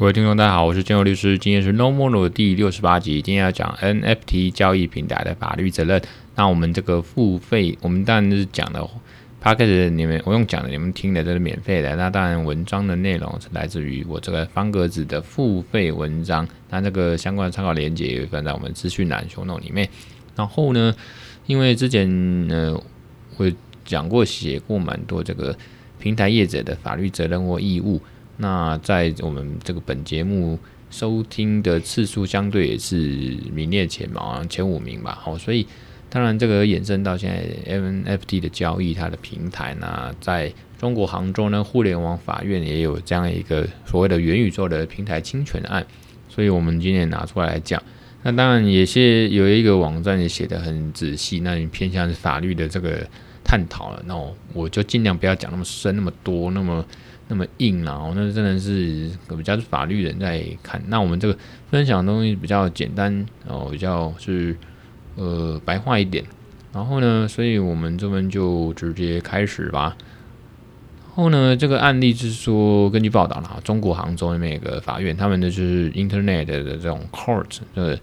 [0.00, 1.36] 各位听众，大家好，我是建佑律师。
[1.36, 6.00] 今天是 No More 的第六十八集，今天要讲 NFT 交易平台的法律责任。
[6.36, 8.82] 那我们这个付费，我们当然是讲的
[9.42, 11.94] p a c k a g e 你们我用讲的，你们听的都是免费的。
[11.96, 16.48] 那当然，文章的内容是来自于我这个方格子的付费文章。
[16.70, 19.86] 那这个相关的参考链接也会放在我们资讯栏 show note 里面。
[20.34, 20.96] 然后呢，
[21.44, 22.74] 因为之前呢，
[23.36, 23.52] 我
[23.84, 25.54] 讲过写过蛮多这个
[25.98, 28.00] 平台业者的法律责任或义务。
[28.42, 30.58] 那在我们这个本节目
[30.90, 35.18] 收听的次数相对也是名列前茅，前五名吧。
[35.20, 35.66] 好，所以
[36.08, 45.86] 当然这个衍生到现在 NFT 的交易，它的平台呢，在中国杭州呢，互联网法院也有这样一个所谓的元宇宙的平台侵权案，
[46.30, 47.82] 所以我们今天拿出来来讲。
[48.22, 53.06] 那当然也是有一个网站也写得很仔细，那你偏向法律的这个
[53.44, 54.18] 探讨了，那
[54.54, 56.82] 我就尽量不要讲那么深、那么多、那么。
[57.30, 60.82] 那么硬啊，哦，那真的是比较是法律人在看。
[60.88, 61.38] 那我们这个
[61.70, 64.56] 分享的东西比较简单哦，比较是
[65.14, 66.24] 呃白话一点。
[66.72, 69.96] 然后呢，所以我们这边就直接开始吧。
[71.06, 77.98] 然后呢，这个案例是说，根据报道啦，中国杭州那边有个法院，他们的就是 Internet 的这种 Court 就是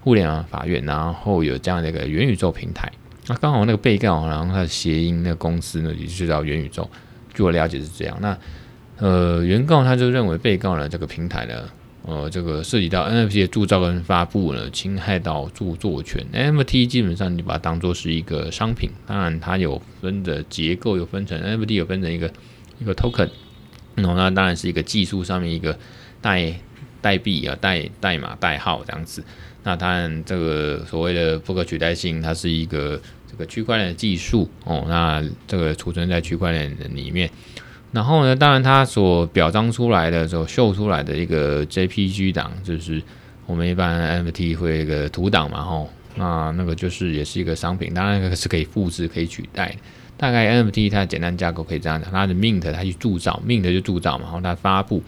[0.00, 2.90] 互联网法院，然后有这样的一个元宇宙平台。
[3.26, 6.88] 那刚好那个被告，然后他的谐音那个公司呢，也就叫元宇宙。
[7.32, 8.18] 据我了解是这样。
[8.20, 8.36] 那
[8.98, 11.70] 呃，原告他就认为被告呢这个平台呢，
[12.04, 16.26] 呃，这个涉及到 NFT 的铸造跟发布呢，侵害到著作权。
[16.34, 22.28] NFT 基本上你把它当做是一个商品，当然它有分的结构有分成 NFT 有分成一个
[22.80, 23.28] 一个 token，
[23.94, 25.78] 那那当然是一个技术上面一个
[26.20, 26.52] 代
[27.00, 29.22] 代币啊代代码代号这样子。
[29.62, 37.30] 那当然这个所谓的不可取代性，它是一个这个区块链的技术哦，那这个储存在区块链里面。
[37.90, 43.02] 然后呢，当然它所表彰出来的、所秀出来的一个 JPG 档，就是
[43.46, 49.74] 我们一般 NFT 会一个图档嘛，吼，那那个就是也是一个商品，当然那个是可以复制、可以取代。
[50.18, 55.02] 大概 NFT 它的简单架构可以这样讲，它的 Mint 它去铸造，Mint 就铸造嘛，然后它发布。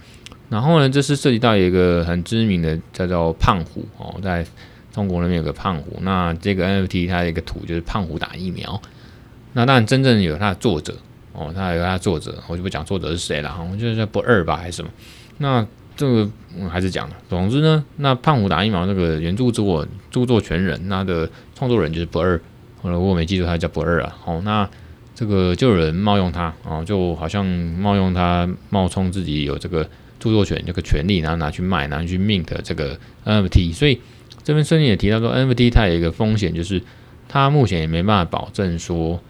[0.49, 4.47] 然后呢，这是涉及到一个很知名的叫做胖虎哦，在
[4.91, 8.81] 中国那边有个胖虎，那这个 NFT 它的一个图就是胖虎打疫苗。
[9.53, 10.97] 那当然真正有它的作者。
[11.33, 14.91] 哦，他还有他作者，我就不讲作者是谁了哈，我觉得不二吧还是什么？
[15.39, 17.17] 那这个我还是讲了。
[17.29, 22.41] 总之呢，那胖虎打疫苗那个原著作著作权人，那的创作人就是不二，
[22.83, 24.17] 后来我没记住他叫不二啊。
[24.25, 24.69] 好，那
[25.15, 29.85] 这个就有人冒用他啊，就好像冒用他冒充自己有这个
[30.19, 33.73] 著作权这个权利，然后拿去卖，拿去 mint 这个 NFT。
[33.73, 34.01] 所以
[34.43, 36.83] 这边声音也提到说，NFT 它有一个风险，就是
[37.29, 39.23] 它目前也没办法保证说。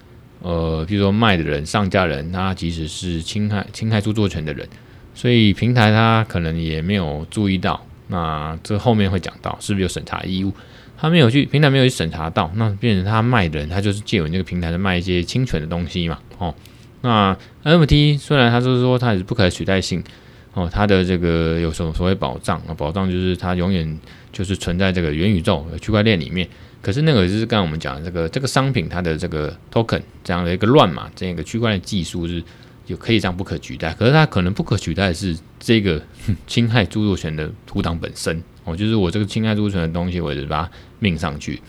[0.43, 4.69] 呃，比如说卖的人、上架人，他即使是侵害侵害著作权的人，
[5.15, 7.85] 所以平台他可能也没有注意到。
[8.09, 10.53] 那这后面会讲到是不是有审查义务？
[10.99, 16.19] 他没有去平台没有去审查到，那变成他卖的人，他就是借由这个平台在卖一些侵权的东西嘛。
[16.39, 16.55] 哦，
[17.03, 20.03] 那 NFT 虽然他就是说它是不可取代性，
[20.53, 22.75] 哦，它的这个有什么所谓保障啊？
[22.77, 23.99] 保障就是它永远
[24.33, 26.49] 就是存在这个元宇宙区块链里面。
[26.83, 32.43] 可是那个就是刚刚我们讲的这个这个商品，它的这个 token 这样的一个乱码，这样一个区块链技术是
[32.87, 33.93] 有可以这样不可取代。
[33.93, 36.03] 可是它可能不可取代的是这个
[36.47, 40.71] 侵害著作权的图档本身哦，就是我这个侵害著作权的东西，我就把它
[41.01, 41.61] 命上去。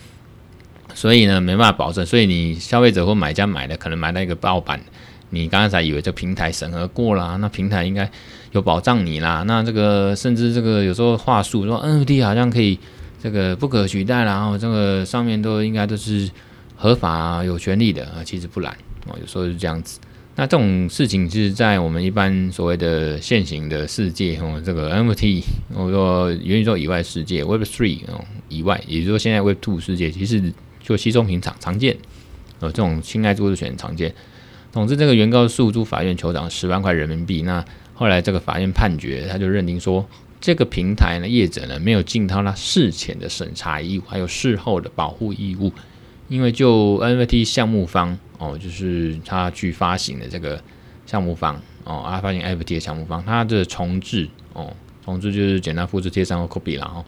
[0.94, 2.06] 所以呢，没办法保证。
[2.06, 4.80] 所以你消费者或买家买的可能买到一个盗版，
[5.28, 8.10] 你刚才以为这平台审核过了，那平台应该
[8.52, 9.42] 有保障你啦。
[9.46, 12.78] 那这个甚至这个有时候话术说 NFT 好像可以。
[13.22, 16.28] 这个不可取代，然后这个上面都应该都是
[16.74, 20.00] 合法有权利的啊，其实不然哦，有时候是这样子。
[20.34, 31.96] 那这种事情是在我们一般所谓的现行的世界哦，这个 M T，或者说元宇宙以外世界 Web Three 哦以外，也就是说现在 Web Two 世界其实就稀松平常常见，
[32.58, 34.12] 呃，这种侵害著作权常见。
[34.72, 37.64] 总之，这个原告诉诸法院求偿十万块人民币，那
[37.94, 40.04] 后来这个法院判决，他就认定说。
[40.42, 45.72] 这个平台呢，业者呢没有尽到他事前的审查义务，还有事后的保护义务。
[46.28, 50.60] 因为就 NFT 项目方哦，就是他去发行的这个
[51.06, 54.74] 项目方哦，啊发行 NFT 的项目方，他的重置哦，
[55.04, 57.04] 重置就是简单复制贴上或 copy 然后，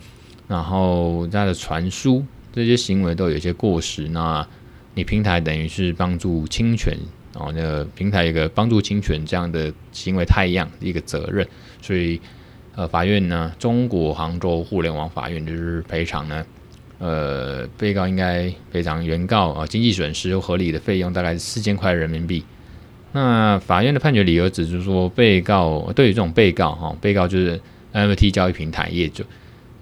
[0.47, 4.47] 然后他的传输这些行为都有一些过失，那
[4.95, 6.97] 你平台等于是帮助侵权
[7.33, 11.45] 哦，那个平台一个帮助侵权这样的行为太一样一个责任，
[11.83, 12.21] 所以。
[12.77, 16.45] 呃，法院呢，中国杭州互联网法院就是赔偿呢，
[16.99, 22.45] 呃，被告应该赔偿原告啊经济损失和合理的费用，大概是四千块人民币。
[23.13, 27.61] 那法院的判决理由只是说，被告对于这种被告哈，被告就是
[27.93, 29.23] NFT 交易平台业主。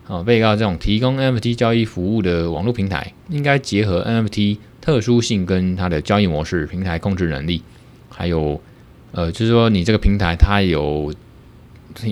[0.09, 7.63] 哦，被告这种提供 NFT 交易服务的网络平台，应该结合 NFT 特殊性跟它的交易模式、平台控制能力，
[8.11, 8.61] 还有
[9.13, 11.15] 呃，就是说你这个平台它有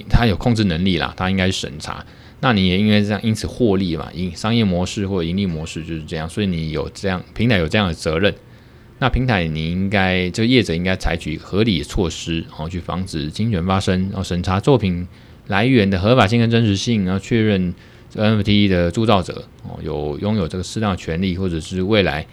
[0.08, 2.04] 他有控制能力啦，他应该审查。
[2.40, 8.34] 那你也应该这样因此获利嘛，营商业模式或盈利模式就是这样，所以你有这样平台有这样的责任。
[8.98, 15.06] 那平台你应该这个业者应该采取合理的措施，然后去防止侵权发生，然后审查作品。
[15.46, 17.74] 来源的合法性跟真实性，然后确认
[18.14, 22.24] NFT 的铸造者哦有拥有这个适当权利，或者是未来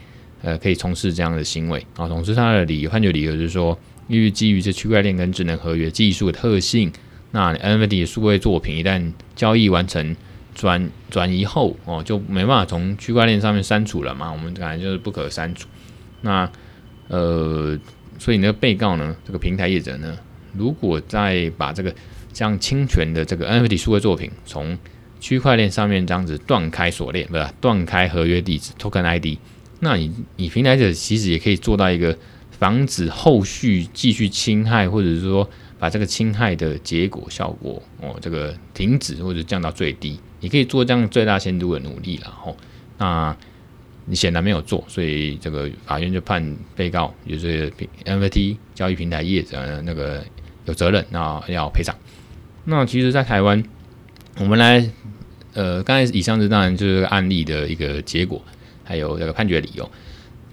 [0.43, 2.07] 呃可以从事这样的行为啊。
[2.07, 3.75] 同时，他的理由判决理由就是说，
[4.07, 6.91] 因为基于这区块链跟智能合约技术的特性，
[7.31, 10.15] 那 NFT 的数位作品一旦交易完成
[10.55, 14.31] 转转移后哦，就没办法从区块链上面删除了嘛。
[14.31, 15.67] 我们感觉就是不可删除。
[16.21, 16.49] 那
[17.09, 17.77] 呃，
[18.17, 20.17] 所以那个被告呢，这个平台业者呢，
[20.53, 21.93] 如果再把这个
[22.33, 24.77] 将侵权的这个 NFT 数位作品从
[25.19, 29.37] 区块链上面这样子断开锁链，不是断开合约地址 Token ID，
[29.79, 32.17] 那你你平台者其实也可以做到一个
[32.51, 42.55] 防止后续继续侵害，或者是说把这个侵害的结果效果哦这个停止或者降到最低，你可以做这样最大限度的努力了吼。
[42.97, 43.35] 那
[44.05, 47.71] 你显然没有做，所以这个法院就判被告就是
[48.05, 50.23] NFT 交易平台业者那个
[50.65, 51.95] 有责任，那要赔偿。
[52.63, 53.63] 那其实，在台湾，
[54.39, 54.89] 我们来，
[55.53, 58.41] 呃，刚才以上是当然就是案例的一个结果，
[58.83, 59.89] 还有这个判决理由。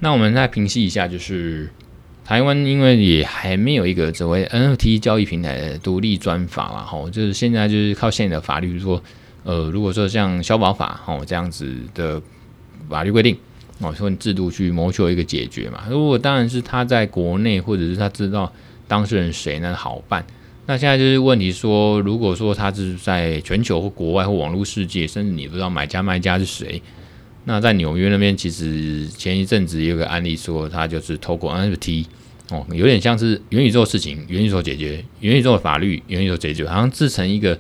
[0.01, 1.71] 那我们再平息一下，就是
[2.25, 9.03] 台湾因为也还没有一个所谓 NFT 交易平台的独立专法嘛，吼，就是现在就是靠现有的法律说，
[9.45, 12.21] 呃，如果说像消保法吼这样子的
[12.89, 13.37] 法律规定，
[13.81, 15.85] 哦，说制度去谋求一个解决嘛。
[15.91, 18.51] 如果当然是他在国内，或者是他知道
[18.89, 20.25] 当事人谁呢，好办。
[20.67, 26.81] 那现在就是问题说，如果说他是在全球或国外或网络世界，甚至你不知道买家卖家是谁，
[27.45, 32.07] 那在纽约那边，其实前一阵子也有个案例说，他就是透过 NFT
[32.51, 37.59] 哦，有点像是元宇宙事情，元宇宙解决元宇宙的法律，元宇宙解决，好像制成一个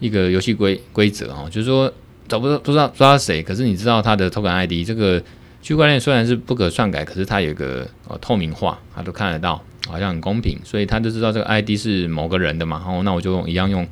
[0.00, 1.92] 一个游戏规规则哦，就是说
[2.28, 5.22] 找不到不知道不知道谁，可是你知道他的 Token ID，这个
[5.62, 9.62] 区块链虽然是不可篡改，可是它有个呃透明化，他都看得到。
[9.88, 12.80] 好像很公平，所以他就知道这个 ID 是某个人的嘛。
[12.86, 13.84] 哦，那我就用一样用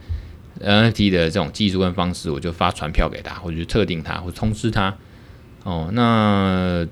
[0.61, 4.94] NFT 的这种技术跟方式，我就发传票给他，或者特定他，或通知他。
[5.69, 6.87] 哦，那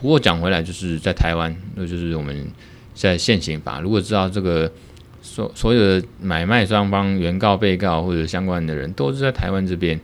[0.00, 2.46] 不过讲回来，就是在台湾，那就是我们
[2.94, 4.70] 在现行法，如果知道这个
[5.20, 9.98] 所所有的买卖双方、原告、被告或者相关的人都是在台湾这边。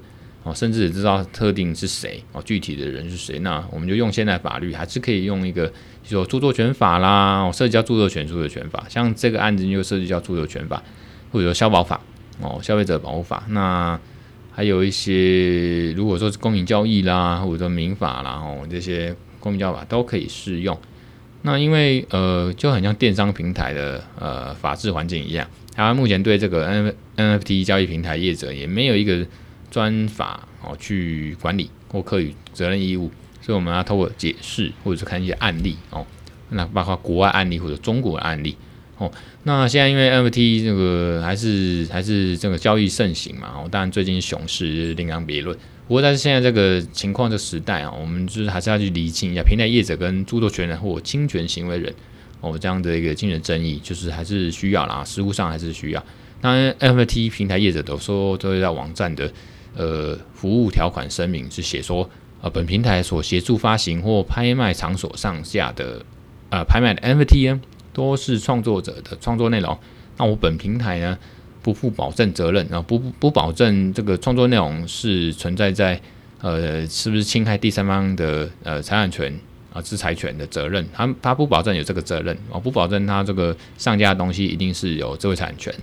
[0.44, 5.66] 哦，甚至知道特定是谁哦，具体的人是谁，那我们就用现在法律，还是可以用一个，
[6.02, 10.82] 就说著作权法啦，哦，涉及到著作权、著作权法，像这个案子就涉及到著作权法，
[11.32, 12.00] 或者说消保法
[12.40, 13.98] 哦，消费者保护法，那
[14.58, 20.76] 还有一些，如果说是公民交易啦，或者说民法啦，哦，这些公民交法都可以适用。
[21.42, 26.92] 那因为呃，就很像电商平台的呃法治环境一样，台湾目前对这个 N
[27.38, 29.24] NFT 交易平台业者也没有一个。
[29.70, 33.10] 专法哦，去管理或课予责任义务，
[33.42, 36.06] 所以我们要透过解释或者是看一些案例哦，
[36.48, 38.56] 那包括国外案例或者中国的案例
[38.98, 39.10] 哦。
[39.44, 45.56] 那现在因为 NFT 这个还是还是这个交易盛行嘛，哦，当然最近熊市另当别论。
[45.86, 51.94] 不过但是现在这个情况的时代啊，我们就是还是要去厘清一下平台业者跟著作权人或侵权行为人
[52.40, 56.04] 哦这样的一个精神争议，就是还是需要啦，实务上还是需要。
[56.40, 59.32] 当然 NFT 平台业者都说都在网站的。
[59.76, 62.08] 呃，服务条款声明是写说，
[62.40, 66.04] 呃，本平台所协助发行或拍卖场所上下的，
[66.50, 67.60] 呃，拍卖的 NFT 呢，
[67.98, 69.76] 都是创作者的创作内容。
[70.16, 71.18] 那我本平台呢，
[71.60, 76.00] 不负保证责任，啊不不保证这个创作内容是存在在，
[76.40, 79.36] 呃，是不是侵害第三方的呃财产权
[79.72, 80.86] 啊、知财权的责任？
[80.92, 85.74] 他他不保证有这个责任，啊，不保证他这个上架的东西一定是有智慧产权。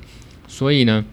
[0.48, 1.06] 所以呢，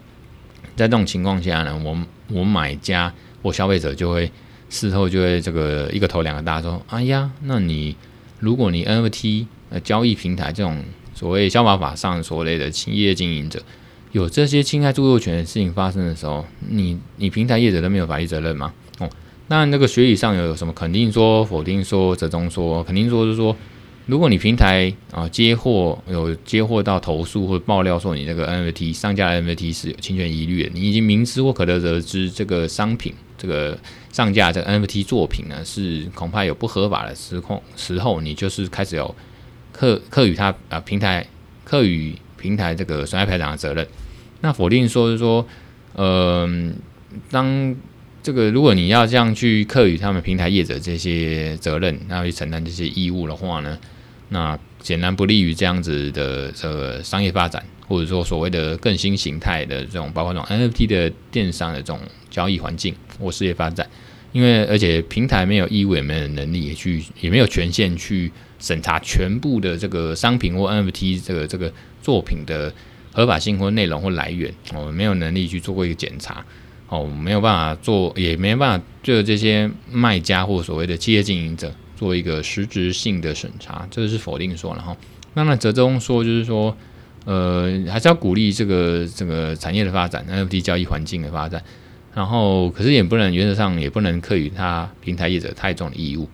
[0.76, 1.98] 在这种情况下呢，我。
[2.28, 4.30] 我买家或消费者就会
[4.70, 7.94] 事后就会这个一个头两个大说，哎呀，那你
[8.38, 10.80] 如果你 NFT 呃交易平台这种
[11.14, 13.60] 所谓消保法上所谓的企业经营者
[14.12, 18.72] 有这些侵害著作权的事情发生的时候，你你平台业者都没有法律责任吗？
[18.98, 19.08] 哦，
[19.48, 22.84] 那那个学理上有什么肯定说、否定说、折中说？
[22.84, 23.56] 肯定说是说。
[24.06, 33.78] 如果你平台啊接货有接货到投诉或爆料说你这个 NFT 上架 NFT 是有侵权疑虑的，你已经明知或可得而知这个商品这个
[34.10, 39.14] 上架这个 NFT 作品呢是恐怕有不合法的时控时候，你就是开始有
[39.72, 41.26] 课课与他啊平台
[41.64, 43.86] 课与平台这个损害赔偿的责任。
[44.40, 45.46] 那否定说是说
[45.94, 46.48] 呃，
[47.30, 47.74] 当
[48.22, 53.78] 这个如果你要这样去课与他们平台业者这些责任，要去承担这些义务的话呢，
[54.28, 62.00] 那显然不利于这样子的这个商业发展，或者说所谓的更新形态的这种，包括这种 NFT 的电商的这种
[62.30, 63.88] 交易环境或事业发展。
[64.32, 72.72] 因为而且平台没有义务，也没有能力也去，也没有权限去审查全部的这个商品或 NFT 这个这个作品的
[73.12, 76.42] 合法性或内容或来源，我们没有能力去做过一个检查，
[76.88, 84.96] 哦，没有办法做，也没办法对这些卖家或所谓的企业经营者做一个实质性的审查，这个是否定说然后。
[85.34, 86.76] 那那折中说就是说，
[87.24, 91.62] 呃，还是要鼓励这个这个产业的发展，NFT 交易环境的发展。
[92.14, 96.28] 然后，可是也不能原则上也不能课予他平台业者太重的义务。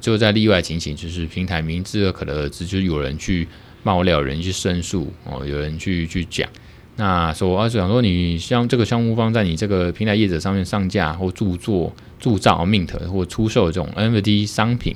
[0.00, 3.46] 就在例外情形，就是平台明知而可得而知，就是有人去
[3.84, 6.48] 爆料，有人去申诉哦，有人去去讲。
[6.96, 14.94] 那说啊，想说你像这个项目方在你这个平台业者上面上架或著作、铸造、mint 或出售这种 NFT 商品，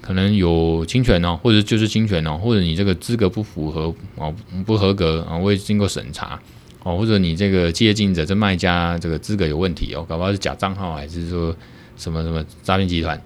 [0.00, 4.34] 可能有侵权哦，或者就是侵权哦，或者你这个资格不符合哦，
[4.64, 6.40] 不合格啊，未经过审查。
[6.82, 11.52] 哦，或者你这个企业经营者这卖家这个资格有问题哦，搞不好是假账号还是说
[11.96, 13.20] 什么什么诈骗集团？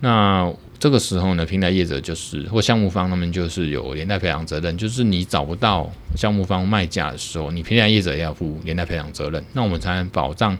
[0.00, 10.56] 那这个时候呢，平台业者就是或项目方他们就是有连带赔偿责任，就是你找不到项目方卖家的时候，你平台业者也要负连带赔偿责任，那我们才能保障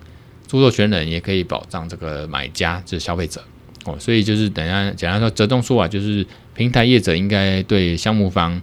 [0.46, 3.42] 著作权人，也可以保障这个买家就是消费者
[3.84, 3.98] 哦。
[3.98, 8.60] 所以就是等下简单说折中说啊，就是平台业者应该对项目方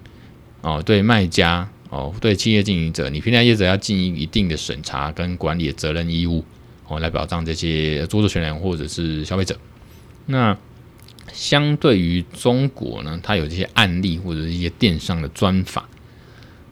[0.61, 1.67] 哦，对卖家。
[1.89, 6.43] 哦，对企业经营者，你平台业者要尽一定的审查跟管理的责任义务，
[6.85, 9.57] 哦，来保障这些著作权人或者是消费者。
[10.25, 10.57] 那
[11.31, 15.87] 相对于中国呢，它有这些案例或者一些电商的专法，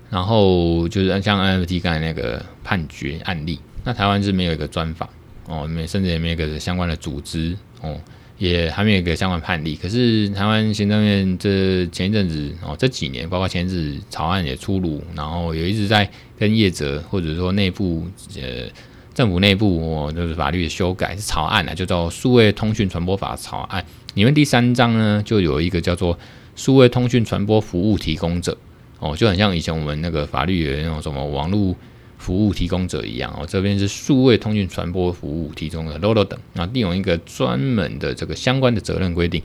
[0.09, 5.09] 然后就是像 NFT 刚才那个判决案例，那台湾是没有一个专法，
[5.47, 7.99] 哦，没甚至也没有一个相关的组织，哦。
[8.37, 18.67] 也还没有一个相关判例，可是台湾行政院这前一阵子哦，这几年包括前阵子草案也出炉，然后也一直在跟业者或者说内部呃
[19.15, 26.15] 政府内部哦，就是法律的修改是草案啊，就叫《数位通讯传播法》草案，里面第三章呢就有一个叫做
[26.55, 28.55] 数位通讯传播服务提供者
[28.99, 31.75] 哦，就很像以前我们那个法律的那种什么网络。
[32.17, 39.43] 服务提供者一样哦，这边是数位通讯传播服务提供的 LOLO 等，那利用一个专门的这个相关的责任规定，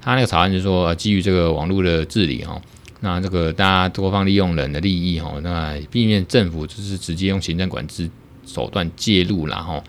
[0.00, 2.62] 他那个草案就是说，基于这个网络的治理哈，
[3.00, 8.08] 那这个大家多方利用人的利益哈，那避免政府就是直接用行政管制
[8.46, 9.82] 手段介入，然后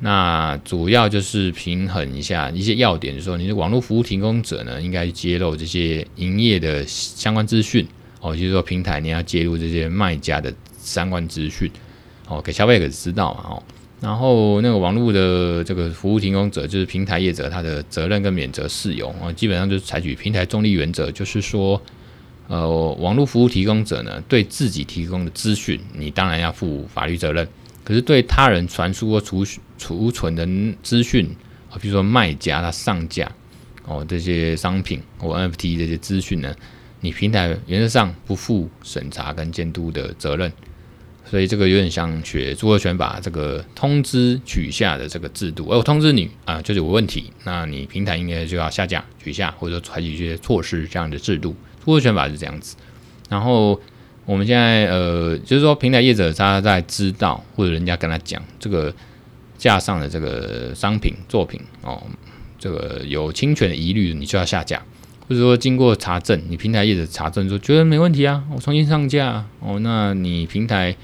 [0.00, 7.86] 那主要就是平衡一下一些要点，就是说你的网络服务提供者呢，应该揭露这些营业的相关资讯
[8.20, 10.52] 哦，就是说平台你要揭露这些卖家的。
[10.82, 11.70] 相关资讯，
[12.26, 13.62] 哦，给消费者知道嘛，哦，
[14.00, 21.80] 然后那个网络的这个服务提供者，就是平台业者，他的责任跟免责事由啊，基本上就是采取平台中立原则，就是说，
[22.48, 27.46] 呃，网络服务提供者呢，对自己提供的资讯，你当然要负法律责任，
[27.84, 29.44] 可是对他人传输或储
[29.78, 30.46] 储存的
[30.82, 31.28] 资讯，
[31.70, 33.30] 啊，比如说卖家他上架
[33.84, 36.54] 哦这些商品或 NFT 这些资讯呢，
[37.00, 40.52] 你平台原则上不负审查跟监督的责任。
[41.26, 51.54] 所以这个有点像学著作权法这个通知取下的这个制度，而我通知你啊，就是有问题，那你平台应该就要下架、取下，或者说采取一些措施这样的制度。
[51.78, 52.74] 著作权法是这样子。
[53.28, 53.80] 然后
[54.24, 58.92] 我们现在呃，就是说平台业者他在知道或者人家跟他讲这个
[59.58, 62.02] 架上的这个商品作品哦，
[62.58, 64.80] 这个有侵权的疑虑，你就要下架，
[65.28, 70.96] 或者说经过查证，你平台业者查证说觉得没问题啊，我重新上架哦，那你平台。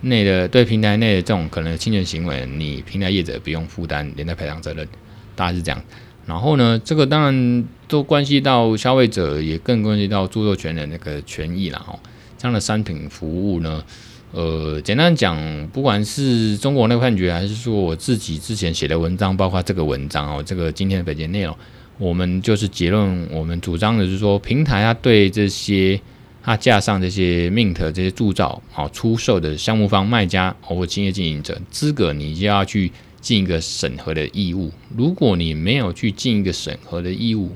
[0.00, 4.86] 内的对平台内的这种可能侵权行为，你平台业者不用负担连带赔偿责任，
[5.34, 5.84] 大概是这样。
[6.24, 11.98] 然后呢，这个当然都关系到消费者，也更关系到著作权的那个权益了哈。
[12.38, 13.84] 这样的商品服务呢，
[14.32, 15.36] 呃，简单讲，
[15.72, 21.54] 不管是中国那个判决，还是说我自己之前写的文章，包括这个文章哦，这个今天的本节内容，
[21.98, 26.00] 我们就是结论，我们主张的是说，平台它对这些。
[26.40, 32.90] 它架上这些 mint 这些铸造好出售的项目方卖家或企业经营者资格，你就要去
[33.20, 34.72] 尽一个审核的义务。
[34.96, 37.54] 如果你没有去尽一个审核的义务，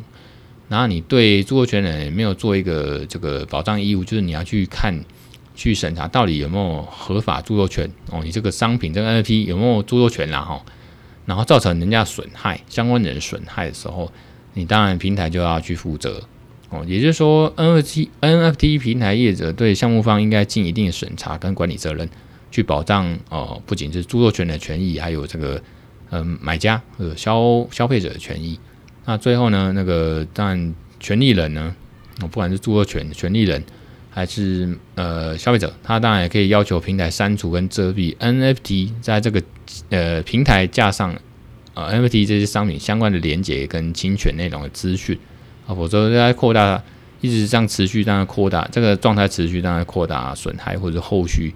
[0.73, 4.99] 然后你对著作权人也没有做一个这个保障义务，就是你要去看
[5.55, 10.65] 去审查到底有没有合法著作权哦，你这个商品这个 NFT 有没有著作权然后，
[11.27, 14.11] 然后造成人家损害相关人损害的时候，
[14.55, 16.23] 你当然平台就要去负责。
[16.71, 22.09] 哦，也就是说，NFT NFT 平台业者对项目方应该尽一定的审查跟管理责任。
[22.51, 25.63] 去保障哦、不仅是著作权的权益，还有这个
[26.11, 28.59] 嗯、买家呃消消费者的权益。
[29.05, 31.75] 那最后呢，那个当然权利人呢，
[32.21, 33.63] 不管是著作权权利人
[34.11, 39.43] 还是呃消费者，他当然也可以要求平台删除跟遮蔽 NFT 在这个
[39.91, 41.15] 呃平台架上
[41.75, 45.19] 呃 NFT 这些商品相关的连接跟侵权内容的资讯
[45.67, 46.83] 啊，否则在扩大
[47.21, 51.55] 一直这样持续这样扩大这个状态持续这样扩大损害或者后续。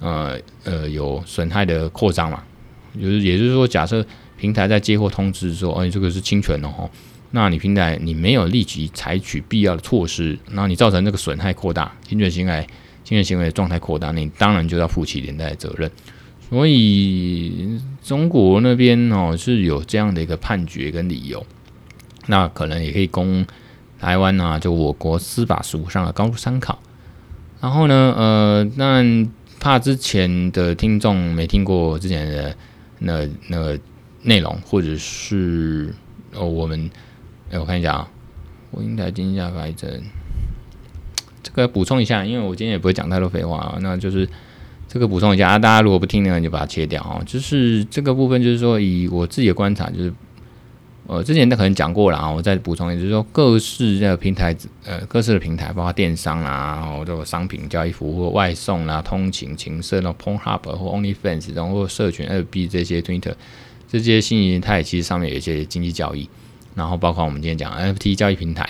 [0.00, 2.40] 呃呃，有损害的扩张嘛，
[2.94, 4.06] 就是也就是说，假设
[4.38, 6.88] 平台在接获通知说，哦，你这个是侵权哦，
[7.32, 12.66] 那你平台你没有立即采取必要的措施，那你造成这个损害扩大，侵权行为
[13.04, 15.90] 侵权行为的状态扩大，你当然就要负起连带责任。
[16.48, 21.44] 所以中国那边哦是有这样的一个判决跟理由，
[22.28, 23.44] 那可能也可以供
[23.98, 26.80] 台湾啊，就我国司法实务上的高度参考。
[27.60, 29.28] 然后呢，呃，那。
[29.60, 32.56] 怕之前的听众没听过之前的
[33.00, 33.76] 那那个
[34.22, 35.94] 内容，或者是
[36.34, 36.90] 哦，我们
[37.50, 38.08] 哎，我看一下啊，
[38.70, 39.90] 我应该听一下改正，
[41.42, 44.28] 这个补充一下，因为我今天也不会讲太多废话啊，那就是
[44.88, 50.12] 这个补充一下啊，大家如果不听呢，就把它切掉啊，就是这个部分，就是说以我自己的观察，就是。
[51.10, 63.32] 呃，之前都可能讲过了啊，我再补充一下，就是说各式的平台，呃，各式的平台，包括电商啦，然后这个商品交易服务外送啦、通勤、情色那，Pon Hub 或 OnlyFans，然后社群 FB 这些 Twitter
[63.88, 66.28] 这些新形态，其实上面有一些经济交易，
[66.74, 68.68] 然后包括我们今天讲 NFT 交易平台，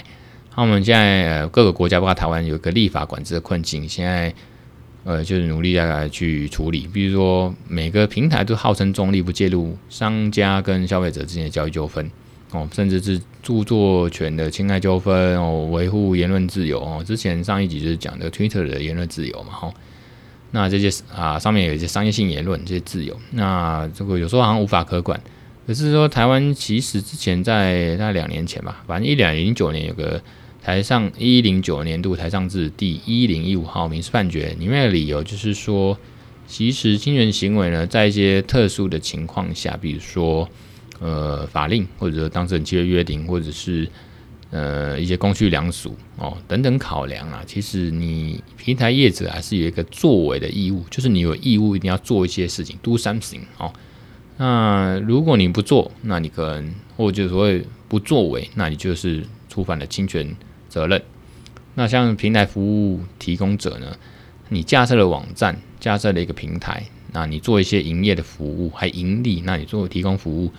[0.57, 4.33] 那我们现在呃各个国家，包括台湾，有一个立法管制的困境，现在
[5.05, 12.11] 呃就是努力来去处理，比如说每个平台都号称中立，不介入商家跟消费者之间的交易纠纷。
[12.51, 17.05] 哦，甚至是著作权的侵害纠纷哦，维护言论自由哦。
[17.07, 19.75] 之前上一集就是讲的 Twitter 的言论自由嘛，哈。
[20.51, 25.21] 那这些啊，上面有一些商业性言论这些自由，那这个有时候好像无法可管。
[25.67, 30.23] 可是说台湾其实之前在大概两年前吧，反正一两零九年有个
[30.63, 35.99] 台上一零九年度台上字第一零一五号民事判决，里面的理由就是说，
[36.47, 40.49] 其实侵权行为呢，在一些特殊的情况下，比如说。
[41.01, 43.89] 呃，法令或者当事人契约约定，或者是
[44.51, 53.73] 呃一些公序良俗哦等等考量啊，其实你平台业者还是有一个作为的义务，就是你有义务一定要做一些事情，do something 哦。
[54.39, 60.35] 那如果你不做，那你可能或者所谓不作为，那你就是触犯了侵权
[60.69, 61.03] 责任。
[61.75, 63.97] 那像平台服务提供者呢，
[64.49, 70.53] 你架设了网站，架设了一个平台，那你做一些营业的服务还盈利，那你做提供服务。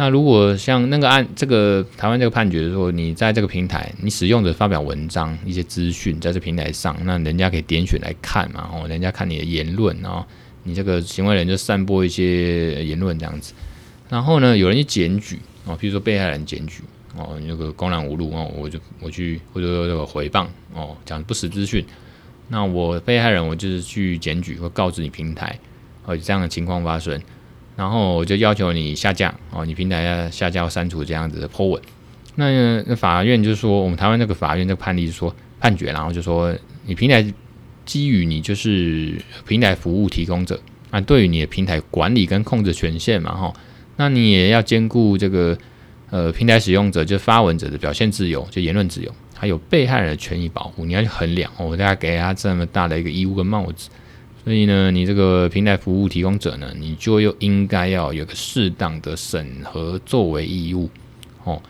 [0.00, 10.24] 那如果像那个案，这个台湾这个判决说，你在这个平台，你使用者发表文章一些资讯在这平台上，那人家可以点选来看嘛，哦，人家看你的言论，然后
[10.62, 13.52] 你这个行为人就散播一些言论这样子，
[14.08, 16.82] 然后呢，有人去检举哦，比如说被害人检举
[17.14, 21.84] 哦，那个公然侮辱哦，我就我去或者说这个回谤哦，讲不实资讯，
[22.48, 25.58] 那我被害人我就是去检举或告知你平台，
[26.06, 27.20] 哦，这样的情况发生。
[27.80, 31.82] 然后我就要求你下架哦，你平台要下架删除这样子的 po 文。
[32.34, 37.24] 那那法院就是说，我们台湾那个法院这个判例是说判决，然后就说你平台
[37.86, 39.14] 基于你就是
[39.46, 43.50] 平台服务提供者啊，对于你的平台管理跟控制权限嘛哈，
[43.96, 45.56] 那你也要兼顾这个
[46.10, 53.88] 呃平台使用者就发文者的表现自由，就言论自由，还有被害人的权益保护，你要去衡量哦，大家给他这么大的一个义务跟帽子。
[54.42, 60.88] 所以呢，你这个平台服务提供者呢，你就又应该要有个适当的审核作为义务
[61.44, 61.60] 哦。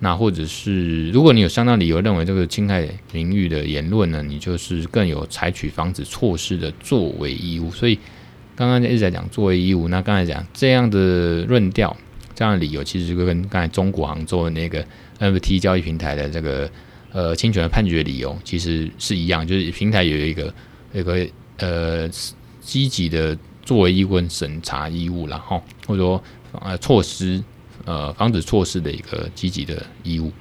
[0.00, 7.70] 那或者是，如果你有相当理由认为这个侵害名誉的言论呢，你就是更有采取防止措施的作为义务。
[7.70, 7.96] 所以
[8.56, 11.96] 刚刚一直在讲作为义务，那刚才讲这样的论调，
[12.34, 14.84] 这样的理由，其实就跟刚才中国杭州的那个
[15.20, 16.68] NFT 交易平台的这个
[17.12, 20.52] 呃侵权的判决理由其实是一样，就是平台有一个
[20.92, 21.24] 一个。
[21.58, 22.08] 呃，
[22.60, 26.22] 积极的作为一份审查义务，然后或者说
[26.60, 27.42] 呃措施，
[27.84, 30.32] 呃防止措施的一个积极的义务。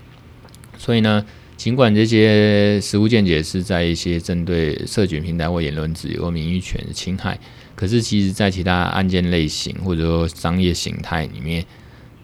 [0.78, 1.26] 所以呢，
[1.58, 7.40] 尽管这些实务见解是在一些针对社群平台或言论自由、名誉权侵害，
[7.76, 11.66] 可是其实在其他案件类型或者说商业形态里面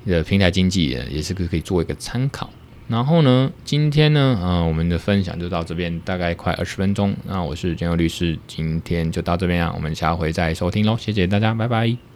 [0.05, 2.49] 的平台经济也是可以做一个参考。
[2.87, 7.15] 然后呢，今天呢，呃，我们的分享就到这边，大概快二十分钟。
[7.25, 12.12] 那我是建佑律师，今天就到这边啊，我们下回再收听喽，谢谢大家，拜拜。